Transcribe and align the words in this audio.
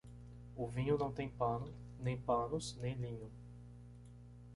O 0.55 0.65
vinho 0.65 0.97
não 0.97 1.11
tem 1.11 1.29
pano, 1.29 1.71
nem 1.99 2.17
panos 2.19 2.75
nem 2.81 2.95
linho. 2.95 3.29